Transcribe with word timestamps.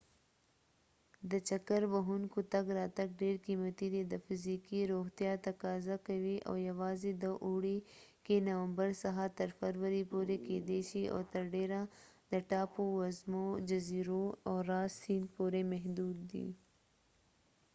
د 1.29 1.31
چکر 1.49 1.81
وهونکو 1.93 2.39
تګ 2.53 2.65
راتګ 2.77 3.09
ډیر 3.21 3.35
قیمتي 3.45 3.87
دی، 3.93 4.01
د 4.05 4.13
فزیکي 4.25 4.79
روغتیا 4.93 5.31
تقاضا 5.47 5.97
کوي 6.07 6.37
او 6.47 6.55
یواځې 6.69 7.11
د 7.23 7.25
اوړي 7.45 7.77
کې 8.25 8.35
نومبر 8.47 8.89
څخه 9.03 9.23
تر 9.37 9.49
فرورۍ 9.59 10.03
پورې 10.11 10.35
کیدای 10.47 10.81
شي 10.89 11.03
او 11.13 11.19
تر 11.33 11.43
ډیره 11.55 11.79
د 12.31 12.33
ټاپو 12.49 12.83
وزمو، 12.99 13.45
جزیرو 13.69 14.25
او 14.47 14.55
راس 14.69 14.91
سیند 15.03 15.27
پورې 15.35 15.61
محدود 15.71 16.17
دي 16.31 16.47